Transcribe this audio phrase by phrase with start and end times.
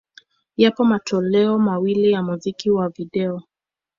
[0.57, 3.41] Yapo matoleo mawili ya muziki wa video.